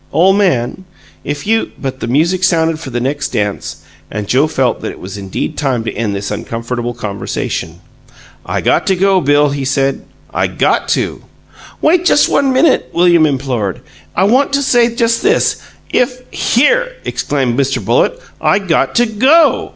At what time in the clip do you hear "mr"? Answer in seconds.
17.59-17.77